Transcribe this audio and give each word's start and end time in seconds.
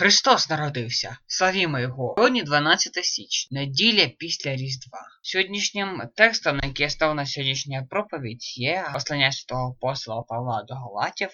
Христос 0.00 0.50
народився, 0.50 1.18
славімо 1.26 1.78
Його. 1.78 2.14
Сьогодні 2.16 2.42
12 2.42 3.04
січня, 3.04 3.60
неділя 3.60 4.08
після 4.18 4.56
Різдва. 4.56 4.98
Сьогоднішнім 5.22 6.02
текстом, 6.16 6.56
на 6.56 6.66
який 6.66 6.90
став 6.90 7.14
на 7.14 7.26
сьогоднішня 7.26 7.86
проповідь, 7.90 8.58
є 8.58 8.90
послання 8.94 9.32
святого 9.32 9.70
апостола 9.70 10.22
Павла 10.22 10.62
до 10.68 10.74
Галатів, 10.74 11.28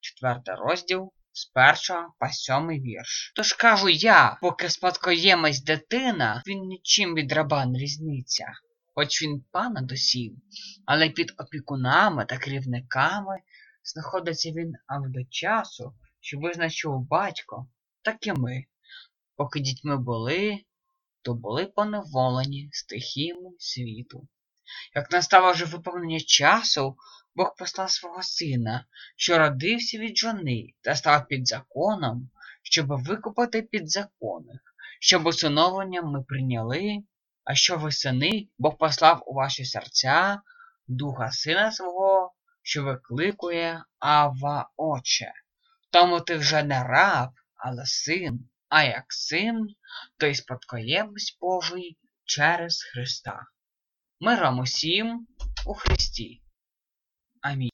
4 0.00 0.40
розділ, 0.46 1.12
з 1.32 1.44
першого 1.44 2.14
по 2.18 2.26
сьомий 2.32 2.80
вірш. 2.80 3.32
Тож 3.36 3.52
кажу 3.52 3.88
я, 3.88 4.38
поки 4.42 4.70
спадкоємець 4.70 5.62
дитина, 5.62 6.42
він 6.46 6.58
нічим 6.58 7.14
від 7.14 7.32
раба 7.32 7.66
не 7.66 7.78
різниця. 7.78 8.46
Хоч 8.94 9.22
він 9.22 9.44
пана 9.52 9.80
досів, 9.80 10.32
але 10.86 11.10
під 11.10 11.32
опікунами 11.38 12.24
та 12.24 12.38
керівниками 12.38 13.36
знаходиться 13.84 14.50
він 14.50 14.72
аж 14.86 15.02
до 15.08 15.20
часу, 15.30 15.92
що 16.20 16.38
визначив 16.38 17.00
батько 17.00 17.66
так 18.08 18.26
і 18.26 18.32
ми. 18.32 18.64
Поки 19.36 19.60
дітьми 19.60 19.96
були, 19.96 20.60
то 21.22 21.34
були 21.34 21.66
поневолені 21.66 22.68
стихіями 22.72 23.50
світу. 23.58 24.28
Як 24.94 25.12
настало 25.12 25.52
вже 25.52 25.64
виповнення 25.64 26.20
часу, 26.20 26.96
Бог 27.34 27.54
послав 27.58 27.90
свого 27.90 28.22
сина, 28.22 28.86
що 29.16 29.38
родився 29.38 29.98
від 29.98 30.18
жони 30.18 30.74
та 30.80 30.94
став 30.94 31.26
під 31.28 31.48
законом, 31.48 32.30
щоб 32.62 32.86
викупати 32.88 33.62
підзаконних, 33.62 34.60
щоб 35.00 35.26
усиновлення 35.26 36.02
ми 36.02 36.22
прийняли, 36.22 36.98
а 37.44 37.54
що 37.54 37.76
ви 37.76 37.92
сини, 37.92 38.48
Бог 38.58 38.78
послав 38.78 39.22
у 39.26 39.34
ваші 39.34 39.64
серця 39.64 40.42
духа 40.86 41.30
сина 41.32 41.72
свого, 41.72 42.32
що 42.62 42.82
викликує 42.82 43.84
Ава 43.98 44.70
Отче. 44.76 45.32
Тому 45.90 46.20
ти 46.20 46.36
вже 46.36 46.62
не 46.62 46.84
раб, 46.84 47.30
але 47.58 47.86
син, 47.86 48.48
а 48.68 48.82
як 48.82 49.04
син, 49.08 49.66
то 50.16 50.26
й 50.26 50.34
спадкоємець 50.34 51.38
Божий 51.40 51.98
через 52.24 52.82
Христа. 52.82 53.46
Миром 54.20 54.58
усім 54.58 55.26
у 55.66 55.74
Христі. 55.74 56.42
Амінь. 57.42 57.70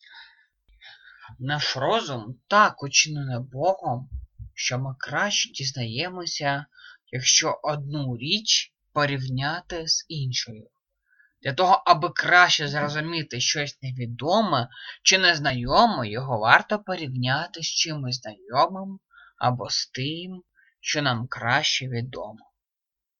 Наш 1.38 1.76
розум 1.76 2.40
так 2.48 2.82
учинений 2.82 3.38
Богом, 3.38 4.10
що 4.54 4.78
ми 4.78 4.94
краще 4.98 5.52
дізнаємося, 5.52 6.66
якщо 7.12 7.60
одну 7.62 8.16
річ 8.16 8.74
порівняти 8.92 9.88
з 9.88 10.06
іншою. 10.08 10.70
Для 11.42 11.52
того, 11.52 11.82
аби 11.86 12.10
краще 12.10 12.68
зрозуміти 12.68 13.40
щось 13.40 13.82
невідоме 13.82 14.68
чи 15.02 15.18
незнайоме, 15.18 16.08
його 16.08 16.38
варто 16.38 16.78
порівняти 16.78 17.62
з 17.62 17.66
чимось 17.66 18.20
знайомим 18.20 19.00
або 19.36 19.70
з 19.70 19.86
тим, 19.86 20.42
що 20.80 21.02
нам 21.02 21.26
краще 21.26 21.88
відомо. 21.88 22.50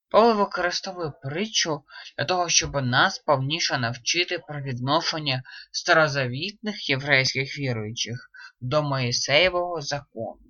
Павло 0.09 0.35
використовує 0.35 1.13
притчу 1.23 1.85
для 2.19 2.25
того, 2.25 2.49
щоб 2.49 2.75
нас 2.75 3.19
повніше 3.19 3.79
навчити 3.79 4.39
про 4.39 4.63
відношення 4.63 5.43
старозавітних 5.73 6.89
єврейських 6.89 7.59
віруючих 7.59 8.31
до 8.61 8.83
Моїсеєвого 8.83 9.81
закону, 9.81 10.43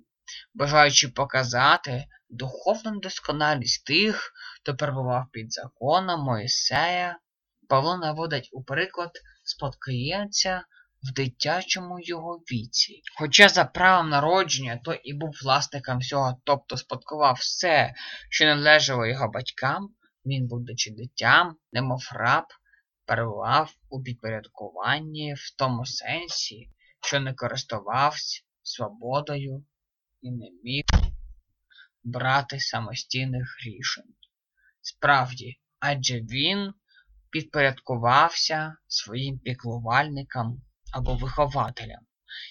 бажаючи 0.53 1.07
показати 1.07 2.05
духовну 2.29 2.99
досконалість 2.99 3.85
тих, 3.85 4.31
хто 4.61 4.75
перебував 4.75 5.25
під 5.31 5.53
законом 5.53 6.21
Моїсея, 6.21 7.19
Павло 7.69 7.97
наводить 7.97 8.49
у 8.51 8.63
приклад 8.63 9.11
спадкоємця 9.43 10.65
в 11.05 11.13
дитячому 11.13 11.99
його 11.99 12.37
віці. 12.51 13.01
Хоча 13.17 13.49
за 13.49 13.65
правом 13.65 14.09
народження 14.09 14.77
той 14.77 15.01
і 15.03 15.13
був 15.13 15.29
власником 15.43 15.99
всього, 15.99 16.41
тобто 16.43 16.77
спадкував 16.77 17.35
все, 17.35 17.93
що 18.29 18.45
належало 18.45 19.05
його 19.05 19.27
батькам, 19.27 19.89
він, 20.25 20.47
будучи 20.47 20.91
дитям, 20.91 21.55
немов 21.71 22.01
раб, 22.11 22.45
перебував 23.05 23.73
у 23.89 24.03
підпорядкуванні 24.03 25.33
в 25.33 25.55
тому 25.57 25.85
сенсі, 25.85 26.69
що 27.01 27.19
не 27.19 27.33
користувався 27.33 28.41
свободою 28.63 29.65
і 30.21 30.31
не 30.31 30.49
міг 30.63 30.83
брати 32.03 32.59
самостійних 32.59 33.57
рішень. 33.65 34.13
Справді, 34.81 35.59
адже 35.79 36.19
він 36.19 36.73
підпорядкувався 37.29 38.77
своїм 38.87 39.39
піклувальникам 39.39 40.61
або 40.95 41.15
вихователям, 41.15 41.99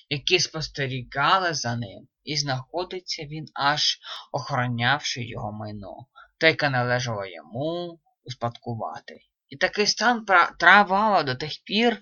які 0.09 0.39
спостерігали 0.39 1.55
за 1.55 1.77
ним, 1.77 2.09
і 2.25 2.37
знаходиться 2.37 3.23
він 3.23 3.47
аж 3.55 3.99
охоронявши 4.33 5.25
його 5.25 5.53
майно, 5.53 6.07
те, 6.39 6.47
яке 6.47 6.71
належало 6.71 7.27
йому 7.27 8.01
успадкувати. 8.25 9.21
І 9.49 9.57
такий 9.57 9.87
стан 9.87 10.27
тривало 10.59 11.23
до 11.23 11.35
тих 11.35 11.53
пір, 11.65 12.01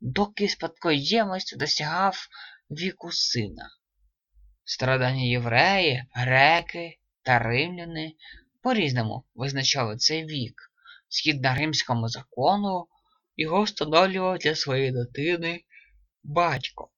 доки 0.00 0.48
спадкоємець 0.48 1.56
досягав 1.56 2.28
віку 2.70 3.12
сина. 3.12 3.70
Староданні 4.64 5.30
євреї, 5.30 6.04
греки 6.12 6.98
та 7.22 7.38
римляни 7.38 8.14
по-різному 8.62 9.24
визначали 9.34 9.96
цей 9.96 10.24
вік. 10.24 10.54
Згідно 11.08 11.54
римському 11.54 12.08
закону, 12.08 12.86
його 13.36 13.62
встановлював 13.62 14.38
для 14.38 14.54
своєї 14.54 14.92
дитини 14.92 15.64
батько. 16.22 16.90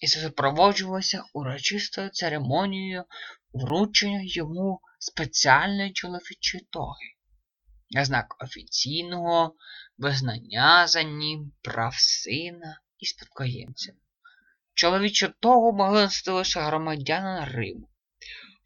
І 0.00 0.08
супроводжувалося 0.08 1.24
урочистою 1.32 2.08
церемонією 2.10 3.04
вручення 3.52 4.20
йому 4.22 4.80
спеціальної 4.98 5.92
чоловічої 5.92 6.66
тоги, 6.70 7.14
на 7.90 8.04
знак 8.04 8.42
офіційного 8.44 9.54
визнання 9.98 10.86
за 10.86 11.02
ним 11.02 11.52
прав 11.62 11.94
сина 11.96 12.80
і 12.98 13.06
спадкоємця. 13.06 13.92
Чоловічу 14.74 15.28
тогу 15.40 15.72
могли 15.72 16.02
носити 16.02 16.30
лише 16.30 16.60
громадянина 16.60 17.44
Риму. 17.44 17.88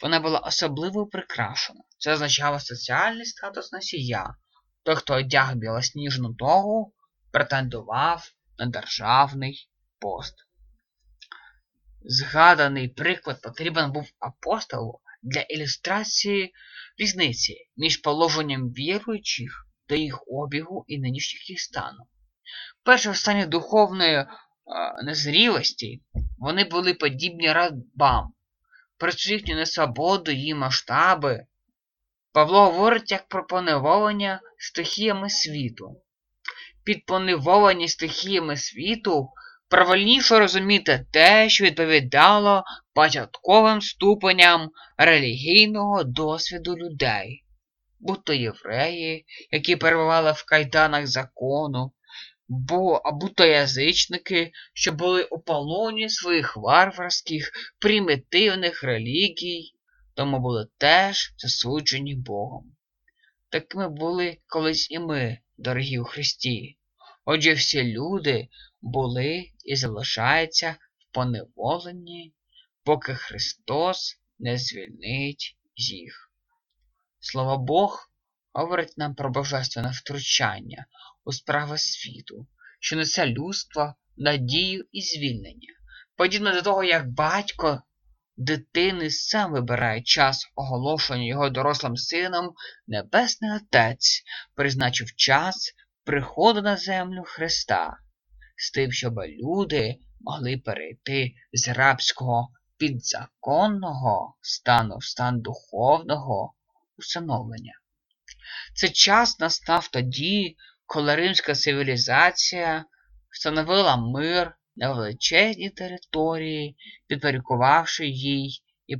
Вона 0.02 0.20
була 0.20 0.38
особливо 0.38 1.06
прикрашена. 1.06 1.80
Це 1.98 2.12
означало 2.12 2.60
соціальний 2.60 3.26
статус 3.26 3.72
носія. 3.72 4.34
Той, 4.82 4.96
хто 4.96 5.14
одяг 5.14 5.54
білосніжну 5.54 6.34
тогу, 6.34 6.94
претендував 7.32 8.32
на 8.58 8.66
державний 8.66 9.68
пост. 9.98 10.34
Згаданий 12.02 12.88
приклад 12.88 13.42
потрібен 13.42 13.92
був 13.92 14.10
апостолу 14.18 15.00
для 15.22 15.40
ілюстрації 15.40 16.54
різниці 16.98 17.56
між 17.76 17.96
положенням 17.96 18.68
віруючих 18.68 19.66
до 19.88 19.94
їх 19.94 20.22
обігу 20.26 20.84
і 20.88 20.98
нинішніх 20.98 21.50
їх 21.50 21.60
стану. 21.60 22.08
Перше 22.82 23.10
в 23.10 23.16
стані 23.16 23.46
духовної 23.46 24.16
е, 24.16 24.26
незрілості 25.04 26.02
вони 26.38 26.64
були 26.64 26.94
подібні 26.94 27.52
рабам, 27.52 28.32
їхню 29.32 29.54
несвободу 29.54 30.30
і 30.30 30.54
масштаби. 30.54 31.46
Павло 32.32 32.64
говорить 32.64 33.10
як 33.10 33.28
про 33.28 33.46
стихіями 34.58 35.30
світу 35.30 36.02
під 36.84 37.06
поневолені 37.06 37.88
стихіями 37.88 38.56
світу, 38.56 39.28
правильніше 39.68 40.38
розуміти 40.38 41.06
те, 41.10 41.48
що 41.48 41.64
відповідало 41.64 42.64
початковим 42.94 43.82
ступеням 43.82 44.70
релігійного 44.96 46.04
досвіду 46.04 46.76
людей, 46.76 47.44
будь-то 48.00 48.32
євреї, 48.32 49.24
які 49.50 49.76
перебували 49.76 50.32
в 50.32 50.44
кайданах 50.44 51.06
закону, 51.06 51.92
бо 52.48 53.02
будь-то 53.12 53.44
язичники, 53.44 54.52
що 54.72 54.92
були 54.92 55.24
у 55.24 55.38
полоні 55.38 56.08
своїх 56.08 56.56
варварських, 56.56 57.50
примітивних 57.78 58.84
релігій, 58.84 59.72
тому 60.14 60.38
були 60.38 60.66
теж 60.78 61.34
засуджені 61.36 62.14
Богом. 62.14 62.72
Такими 63.50 63.88
були 63.88 64.38
колись 64.46 64.90
і 64.90 64.98
ми, 64.98 65.38
дорогі 65.58 65.98
у 65.98 66.04
Христі. 66.04 66.78
Отже, 67.24 67.52
всі 67.52 67.84
люди 67.84 68.48
були 68.80 69.50
і 69.64 69.76
залишаються 69.76 70.76
в 70.98 71.14
поневоленні, 71.14 72.34
поки 72.84 73.14
Христос 73.14 74.20
не 74.38 74.58
звільнить 74.58 75.56
їх. 75.76 76.32
Слово 77.20 77.58
Бог 77.58 78.10
говорить 78.52 78.98
нам 78.98 79.14
про 79.14 79.30
божественне 79.30 79.90
втручання 79.90 80.86
у 81.24 81.32
справи 81.32 81.78
світу, 81.78 82.46
що 82.80 82.96
несе 82.96 83.26
людство, 83.26 83.94
надію 84.16 84.84
і 84.92 85.02
звільнення, 85.02 85.74
подібно 86.16 86.52
до 86.52 86.62
того, 86.62 86.84
як 86.84 87.10
батько 87.10 87.82
дитини 88.38 89.10
сам 89.10 89.52
вибирає 89.52 90.02
час 90.02 90.52
оголошення 90.54 91.24
його 91.24 91.50
дорослим 91.50 91.96
сином, 91.96 92.52
Небесний 92.86 93.50
Отець 93.50 94.22
призначив 94.54 95.14
час 95.16 95.74
приходу 96.04 96.62
на 96.62 96.76
землю 96.76 97.22
Христа, 97.26 97.98
з 98.56 98.70
тим, 98.70 98.92
щоб 98.92 99.14
люди 99.18 99.96
могли 100.20 100.56
перейти 100.56 101.32
з 101.52 101.68
рабського 101.68 102.48
підзаконного 102.76 104.36
стану 104.40 104.96
в 104.96 105.04
стан 105.04 105.40
духовного 105.40 106.54
усиновлення. 106.98 107.72
Це 108.74 108.88
час 108.88 109.40
настав 109.40 109.88
тоді, 109.88 110.56
коли 110.86 111.16
римська 111.16 111.54
цивілізація 111.54 112.84
встановила 113.30 113.96
мир 113.96 114.57
на 114.78 114.92
величезній 114.92 115.70
території, 115.70 116.76
підпорядкувавши 117.06 118.06
їй 118.06 118.62
і 118.86 118.96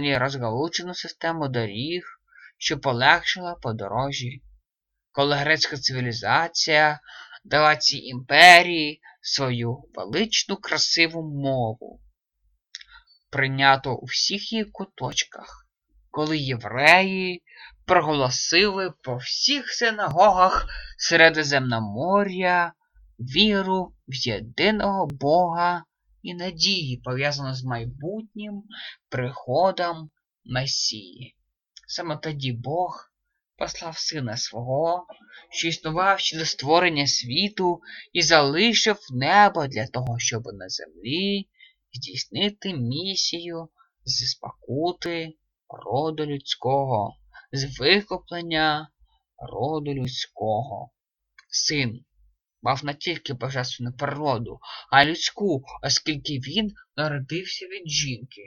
ній 0.00 0.18
розгалучену 0.18 0.94
систему 0.94 1.48
доріг, 1.48 2.02
що 2.58 2.78
полегшила 2.78 3.54
подорожі. 3.54 4.42
Коли 5.12 5.36
грецька 5.36 5.76
цивілізація 5.76 7.00
дала 7.44 7.76
цій 7.76 7.98
імперії 7.98 9.00
свою 9.20 9.84
величну 9.94 10.56
красиву 10.56 11.22
мову, 11.22 12.00
прийнято 13.30 13.94
у 13.94 14.04
всіх 14.04 14.52
її 14.52 14.64
куточках, 14.64 15.66
коли 16.10 16.38
євреї 16.38 17.42
проголосили 17.86 18.92
по 19.02 19.16
всіх 19.16 19.70
синагогах 19.70 20.66
Середземномор'я 20.98 22.72
віру 23.18 23.94
в 24.08 24.26
єдиного 24.26 25.06
Бога 25.06 25.84
і 26.22 26.34
надії, 26.34 26.96
пов'язану 26.96 27.54
з 27.54 27.64
майбутнім 27.64 28.62
приходом 29.08 30.10
Месії. 30.44 31.36
Саме 31.86 32.16
тоді 32.16 32.52
Бог 32.52 33.10
послав 33.56 33.98
сина 33.98 34.36
свого, 34.36 35.06
що 35.50 35.68
існував 35.68 36.20
ще 36.20 36.38
до 36.38 36.44
створення 36.44 37.06
світу, 37.06 37.80
і 38.12 38.22
залишив 38.22 38.98
небо 39.10 39.66
для 39.66 39.86
того, 39.86 40.18
щоб 40.18 40.42
на 40.46 40.68
землі 40.68 41.48
здійснити 41.92 42.74
місію 42.74 43.68
з 44.04 44.30
спокути 44.30 45.34
роду 45.68 46.26
людського, 46.26 47.16
з 47.52 47.78
викуплення 47.78 48.90
роду 49.38 49.94
людського. 49.94 50.90
Син 51.50 52.04
мав 52.62 52.84
не 52.84 52.94
тільки 52.94 53.34
божественну 53.34 53.92
природу, 53.92 54.60
а 54.90 55.02
й 55.02 55.06
людську, 55.06 55.64
оскільки 55.82 56.32
він 56.32 56.74
народився 56.96 57.66
від 57.66 57.90
жінки. 57.90 58.42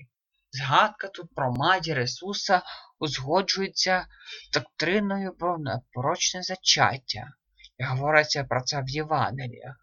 Згадка 0.52 1.08
тут 1.08 1.36
про 1.36 1.52
матір 1.52 2.00
Ісуса 2.00 2.62
узгоджується 3.00 4.08
з 4.48 4.52
доктриною 4.54 5.36
про 5.38 5.58
непорочне 5.58 6.44
зачаття, 6.44 7.28
і 7.78 7.84
говориться 7.84 8.44
про 8.44 8.62
це 8.62 8.82
в 8.82 8.90
Євангеліях. 8.90 9.76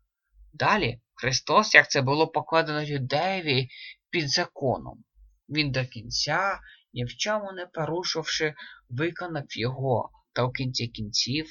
Далі 0.52 1.00
Христос, 1.14 1.74
як 1.74 1.90
це 1.90 2.02
було 2.02 2.28
покладено 2.28 2.82
юдеєві 2.82 3.68
під 4.10 4.30
законом, 4.30 5.04
Він 5.48 5.72
до 5.72 5.84
кінця, 5.84 6.60
ні 6.92 7.04
в 7.04 7.16
чому 7.16 7.52
не 7.52 7.66
порушивши, 7.66 8.54
виконав 8.90 9.58
його 9.58 10.10
та 10.32 10.44
в 10.44 10.52
кінці 10.52 10.88
кінців 10.88 11.46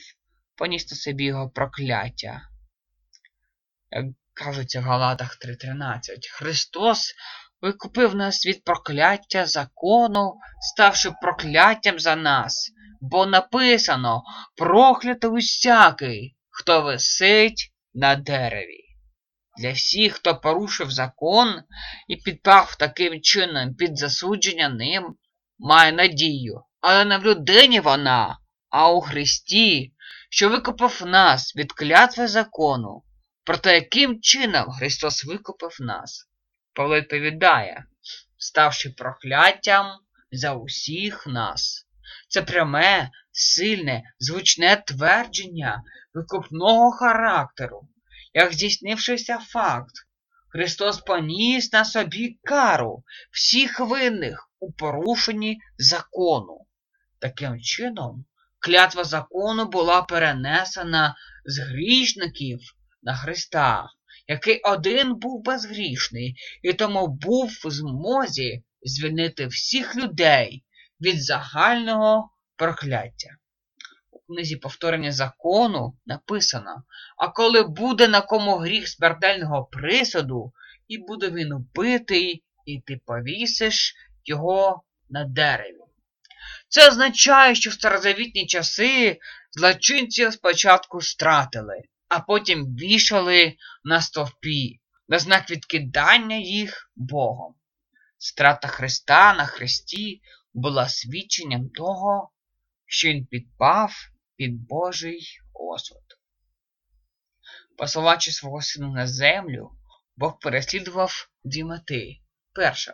поніс 0.56 0.92
на 0.92 0.98
собі 0.98 1.24
його 1.24 1.50
прокляття. 1.50 2.42
Як 3.92 4.06
кажуть 4.34 4.76
в 4.76 4.82
Галатах 4.82 5.38
3.13, 5.46 6.00
Христос 6.32 7.14
викупив 7.62 8.16
нас 8.16 8.46
від 8.46 8.64
прокляття 8.64 9.46
закону, 9.46 10.34
ставши 10.74 11.12
прокляттям 11.22 12.00
за 12.00 12.16
нас, 12.16 12.72
бо 13.02 13.26
написано 13.26 14.24
проклято 14.56 15.28
усякий, 15.28 16.36
хто 16.50 16.82
висить 16.82 17.74
на 17.94 18.16
дереві. 18.16 18.84
Для 19.58 19.72
всіх, 19.72 20.14
хто 20.14 20.36
порушив 20.40 20.92
закон 20.92 21.62
і 22.08 22.16
підпав 22.16 22.76
таким 22.76 23.22
чином 23.22 23.76
під 23.76 23.98
засудження 23.98 24.70
ним, 24.70 25.16
має 25.60 25.92
надію, 25.92 26.62
але 26.82 27.06
не 27.06 27.18
в 27.18 27.26
людині 27.26 27.80
вона, 27.80 28.40
а 28.70 28.92
у 28.92 29.02
Христі, 29.02 29.94
що 30.30 30.50
викупив 30.50 31.04
нас 31.06 31.56
від 31.56 31.74
клятви 31.74 32.28
закону. 32.28 33.04
Проте 33.48 33.74
яким 33.74 34.22
чином 34.22 34.72
Христос 34.72 35.26
викупив 35.26 35.78
нас? 35.80 36.28
Павло 36.74 36.96
відповідає, 36.96 37.86
ставши 38.38 38.90
прокляттям 38.90 39.86
за 40.32 40.54
усіх 40.54 41.28
нас. 41.28 41.88
Це 42.30 42.42
пряме, 42.42 43.10
сильне, 43.32 44.04
звучне 44.20 44.84
твердження 44.88 45.84
викупного 46.14 46.92
характеру, 46.92 47.88
як 48.34 48.54
здійснившися 48.54 49.38
факт. 49.38 49.94
Христос 50.50 50.98
поніс 50.98 51.74
на 51.74 51.86
собі 51.86 52.40
кару 52.44 53.04
всіх 53.32 53.80
винних 53.80 54.50
у 54.60 54.72
порушенні 54.72 55.58
закону. 55.78 56.66
Таким 57.20 57.62
чином, 57.62 58.26
клятва 58.60 59.04
закону 59.04 59.66
була 59.66 60.02
перенесена 60.02 61.16
з 61.46 61.60
грішників 61.60 62.60
на 63.08 63.16
Христа, 63.16 63.90
який 64.28 64.62
один 64.62 65.16
був 65.16 65.44
безгрішний 65.44 66.36
і 66.62 66.74
тому 66.74 67.08
був 67.08 67.52
в 67.66 67.72
змозі 67.72 68.64
звільнити 68.82 69.48
всіх 69.48 69.96
людей 69.96 70.64
від 71.02 71.24
загального 71.24 72.30
прокляття. 72.56 73.30
У 74.12 74.20
книзі 74.20 74.56
повторення 74.56 75.12
закону 75.12 75.98
написано, 76.06 76.84
а 77.18 77.28
коли 77.28 77.64
буде 77.64 78.08
на 78.08 78.22
кому 78.22 78.56
гріх 78.56 78.88
смертельного 78.88 79.66
присуду, 79.66 80.54
і 80.88 80.98
буде 80.98 81.30
він 81.30 81.54
убитий, 81.54 82.44
і 82.66 82.82
ти 82.82 83.02
повісиш 83.06 83.96
його 84.26 84.84
на 85.10 85.26
дереві. 85.26 85.84
Це 86.70 86.88
означає, 86.88 87.56
що 87.56 87.70
в 87.70 87.74
старозавітні 87.74 88.46
часи 88.46 89.20
злочинців 89.52 90.34
спочатку 90.34 91.02
стратили, 91.02 91.82
а 92.10 92.20
потім 92.20 92.76
вішали 92.76 93.58
на 93.84 94.02
стовпі 94.02 94.80
на 95.08 95.20
знак 95.20 95.52
відкидання 95.52 96.36
їх 96.36 96.92
Богом. 96.96 97.56
Страта 98.18 98.68
Христа 98.68 99.34
на 99.34 99.46
Христі 99.46 100.22
була 100.54 100.90
свідченням 100.90 101.70
того, 101.70 102.32
що 102.86 103.08
Він 103.08 103.26
підпав 103.26 103.94
під 104.36 104.68
Божий 104.68 105.40
осуд. 105.54 106.04
Посилаючи 107.78 108.32
свого 108.32 108.62
сина 108.62 108.88
на 108.88 109.08
землю, 109.08 109.72
Бог 110.16 110.40
переслідував 110.40 111.30
дві 111.44 111.64
мети. 111.64 112.18
Перша, 112.54 112.94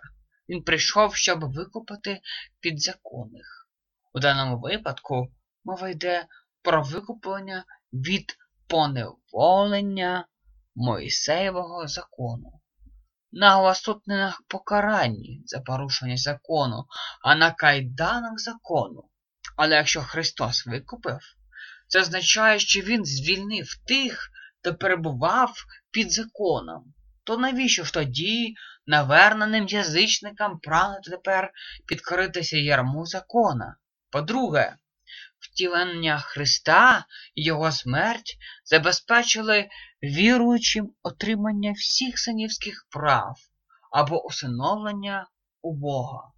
він 0.50 0.64
прийшов, 0.64 1.16
щоб 1.16 1.54
викупити 1.54 2.22
підзаконних. 2.60 3.70
У 4.14 4.20
даному 4.20 4.60
випадку 4.60 5.34
мова 5.64 5.90
йде 5.90 6.28
про 6.62 6.84
викуплення 6.84 7.66
від 7.94 8.38
поневолення 8.68 10.28
Моїсеєвого 10.76 11.88
закону. 11.88 12.60
Наголос 13.32 13.82
тут 13.82 14.08
не 14.08 14.18
на 14.18 14.38
покаранні 14.48 15.42
за 15.46 15.60
порушення 15.60 16.18
закону, 16.18 16.86
а 17.22 17.36
на 17.36 17.52
кайданах 17.52 18.40
закону. 18.40 19.10
Але 19.58 19.76
якщо 19.76 20.02
Христос 20.02 20.66
викупив, 20.66 21.20
це 21.88 22.02
означає, 22.02 22.60
що 22.60 22.82
Він 22.82 23.06
звільнив 23.06 23.68
тих, 23.88 24.30
хто 24.60 24.76
перебував 24.76 25.54
під 25.92 26.12
законом. 26.12 26.94
То 27.24 27.38
навіщо 27.38 27.84
ж 27.84 27.94
тоді 27.94 28.56
наверненим 28.88 29.68
язичникам 29.68 30.60
прагнути 30.60 31.12
тепер 31.12 31.52
підкоритися 31.88 32.58
ярму 32.58 33.06
закона? 33.06 33.78
По-друге, 34.10 34.76
втілення 35.54 36.20
Христа 36.20 37.06
і 37.36 37.44
Його 37.44 37.72
смерть 37.72 38.38
забезпечили 38.66 39.70
віруючим 40.04 40.94
отримання 41.04 41.72
всіх 41.72 42.20
синівських 42.20 42.88
прав 42.90 43.36
або 43.92 44.26
усиновлення 44.26 45.28
у 45.62 45.76
Бога, 45.76 46.32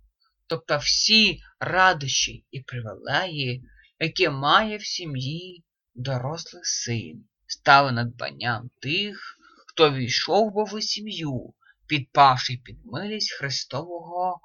тобто 0.48 0.78
всі 0.78 1.40
радощі 1.60 2.46
і 2.52 2.62
привілеї, 2.62 3.64
які 4.00 4.30
має 4.30 4.78
в 4.78 4.86
сім'ї 4.86 5.64
дорослий 5.96 6.64
син, 6.64 7.26
стали 7.48 7.92
надбанням 7.92 8.70
тих, 8.82 9.38
хто 9.68 9.92
війшов 9.92 10.52
в 10.54 10.82
сім'ю, 10.82 11.54
підпавши 11.88 12.58
під 12.64 12.78
милість 12.86 13.34
Христового 13.34 14.40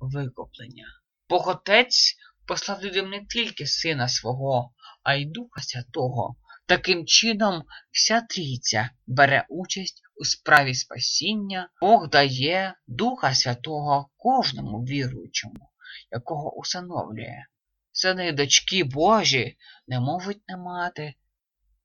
викуплення. 0.00 0.86
Бог 1.28 1.48
Отець 1.48 2.16
послав 2.46 2.84
людям 2.84 3.10
не 3.10 3.24
тільки 3.24 3.66
сина 3.66 4.08
свого, 4.08 4.72
а 5.02 5.14
й 5.14 5.24
Духа 5.24 5.62
Святого. 5.62 6.36
Таким 6.66 7.06
чином, 7.06 7.64
вся 7.90 8.20
трійця 8.20 8.90
бере 9.06 9.46
участь 9.48 10.02
у 10.16 10.24
справі 10.24 10.74
спасіння, 10.74 11.68
Бог 11.80 12.08
дає 12.08 12.74
Духа 12.86 13.34
Святого 13.34 14.10
кожному 14.16 14.84
віруючому, 14.84 15.70
якого 16.10 16.56
усиновлює. 16.58 17.44
Сини 17.92 18.28
і 18.28 18.32
дочки 18.32 18.84
Божі 18.84 19.56
не 19.86 20.00
можуть 20.00 20.48
не 20.48 20.56
мати 20.56 21.14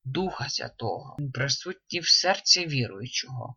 Духа 0.03 0.49
Святого, 0.49 1.15
Він 1.19 1.31
присутній 1.31 1.99
в 1.99 2.07
серці 2.07 2.65
віруючого, 2.67 3.55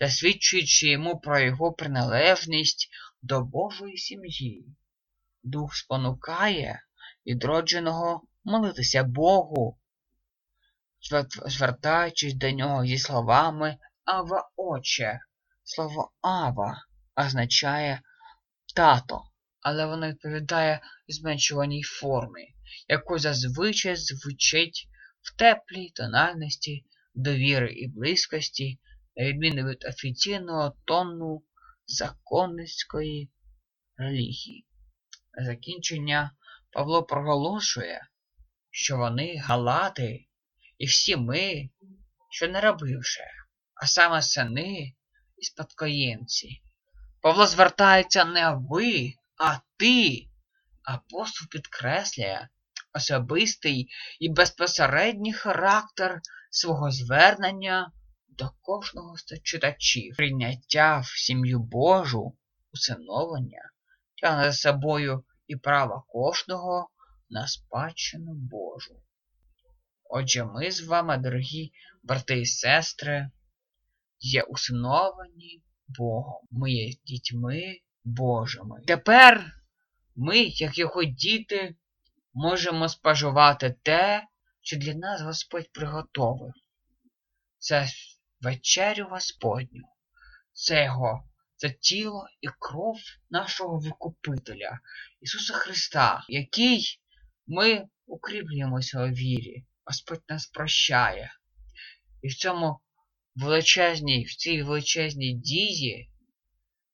засвідчуючи 0.00 0.90
йому 0.90 1.20
про 1.20 1.40
його 1.40 1.72
приналежність 1.72 2.88
до 3.22 3.40
Божої 3.40 3.96
сім'ї. 3.96 4.76
Дух 5.42 5.76
спонукає 5.76 6.82
відродженого 7.26 8.22
молитися 8.44 9.04
Богу, 9.04 9.78
звертаючись 11.46 12.34
до 12.34 12.50
нього 12.50 12.86
зі 12.86 12.98
словами 12.98 13.78
Ава 14.04 14.50
Отче. 14.56 15.20
Слово 15.64 16.12
Ава 16.20 16.86
означає 17.16 18.02
тато, 18.76 19.22
але 19.60 19.86
воно 19.86 20.08
відповідає 20.08 20.80
зменшуваній 21.08 21.82
формі, 21.82 22.54
яку 22.88 23.18
зазвичай 23.18 23.96
звучить 23.96 24.88
в 25.22 25.36
теплій 25.36 25.90
тональності 25.90 26.84
довіри 27.14 27.72
і 27.72 27.88
близькості, 27.88 28.80
на 29.16 29.24
відміну 29.24 29.68
від 29.68 29.84
офіційного 29.84 30.76
тону 30.84 31.42
законницької 31.86 33.30
релігії. 33.96 34.66
Закінчення 35.34 36.32
Павло 36.72 37.02
проголошує, 37.02 38.08
що 38.70 38.96
вони 38.96 39.36
галати, 39.36 40.26
і 40.78 40.86
всі 40.86 41.16
ми, 41.16 41.70
що 42.30 42.48
не 42.48 42.60
робивши, 42.60 43.20
а 43.74 43.86
саме 43.86 44.22
сини 44.22 44.94
і 45.36 45.44
спадкоємці. 45.44 46.62
Павло 47.20 47.46
звертається 47.46 48.24
не 48.24 48.58
ви, 48.68 49.14
а 49.38 49.58
ти. 49.76 50.26
Апостол 50.82 51.48
підкреслює 51.48 52.48
особистий 52.92 53.88
і 54.20 54.28
безпосередній 54.28 55.32
характер 55.32 56.20
свого 56.50 56.90
звернення 56.90 57.92
до 58.28 58.50
кожного 58.60 59.16
з 59.16 59.40
читачів. 59.42 60.16
Прийняття 60.16 60.98
в 60.98 61.06
сім'ю 61.06 61.60
Божу, 61.60 62.36
усиновлення 62.72 63.70
тягне 64.20 64.44
за 64.44 64.52
собою 64.52 65.24
і 65.46 65.56
право 65.56 66.04
кожного 66.08 66.90
на 67.30 67.46
спадщину 67.46 68.34
Божу. 68.34 69.02
Отже, 70.04 70.44
ми 70.44 70.70
з 70.70 70.80
вами, 70.80 71.18
дорогі 71.18 71.72
брати 72.02 72.40
і 72.40 72.46
сестри, 72.46 73.30
є 74.20 74.42
усиновлені 74.42 75.62
Богом. 75.88 76.48
Ми 76.50 76.72
є 76.72 76.94
дітьми 77.04 77.78
Божими. 78.04 78.80
Тепер 78.86 79.52
ми, 80.16 80.38
як 80.38 80.78
його 80.78 81.04
діти, 81.04 81.74
можемо 82.34 82.88
споживати 82.88 83.74
те, 83.82 84.26
що 84.60 84.76
для 84.76 84.94
нас 84.94 85.20
Господь 85.20 85.72
приготовив. 85.72 86.52
Це 87.58 87.88
вечерю 88.40 89.06
Господню, 89.10 89.82
це 90.52 90.84
Його, 90.84 91.29
це 91.60 91.70
тіло 91.70 92.26
і 92.40 92.48
кров 92.58 92.96
нашого 93.30 93.78
Викупителя, 93.78 94.80
Ісуса 95.20 95.54
Христа, 95.54 96.24
який 96.28 97.00
ми 97.46 97.88
укріплюємося 98.06 99.04
у 99.04 99.08
вірі. 99.08 99.64
Господь 99.84 100.22
нас 100.28 100.46
прощає. 100.46 101.32
І 102.22 102.28
в 102.28 102.34
цьому 102.34 102.80
величезній, 103.34 104.24
в 104.24 104.34
цій 104.34 104.62
величезній 104.62 105.34
дії, 105.34 106.10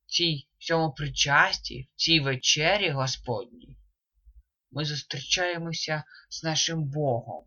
в 0.06 0.10
цій 0.10 0.48
в 0.58 0.64
цьому 0.64 0.92
причасті, 0.92 1.88
в 1.94 2.00
цій 2.00 2.20
вечері 2.20 2.90
Господній, 2.90 3.76
ми 4.70 4.84
зустрічаємося 4.84 6.04
з 6.30 6.42
нашим 6.42 6.84
Богом. 6.84 7.44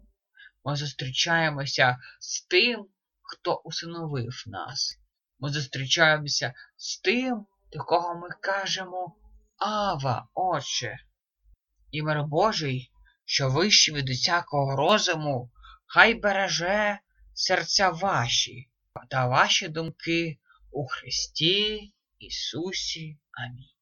Ми 0.65 0.75
зустрічаємося 0.75 1.97
з 2.19 2.41
тим, 2.41 2.85
хто 3.21 3.55
усиновив 3.55 4.43
нас. 4.47 4.99
Ми 5.39 5.49
зустрічаємося 5.49 6.53
з 6.77 6.99
тим, 6.99 7.45
до 7.73 7.79
кого 7.79 8.15
ми 8.15 8.29
кажемо 8.41 9.15
Ава, 9.57 10.27
Отче. 10.33 10.97
І 11.91 12.01
мир 12.01 12.23
Божий, 12.23 12.91
що 13.25 13.49
вищий 13.49 13.93
від 13.95 14.09
усякого 14.09 14.75
розуму, 14.75 15.51
хай 15.85 16.13
береже 16.13 16.99
серця 17.33 17.89
ваші 17.89 18.69
та 19.09 19.27
ваші 19.27 19.67
думки 19.67 20.37
у 20.71 20.87
Христі 20.87 21.93
Ісусі. 22.19 23.17
Амінь. 23.31 23.78